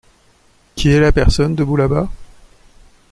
Qui 0.75 0.89
est 0.89 0.99
la 0.99 1.11
personne 1.11 1.53
debout 1.53 1.75
là-bas? 1.75 2.09